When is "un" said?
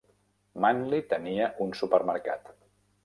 1.67-1.77